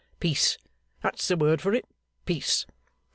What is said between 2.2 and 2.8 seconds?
Peace.